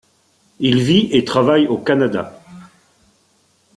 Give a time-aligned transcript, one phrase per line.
[0.57, 2.41] Il vit et travaille au Canada.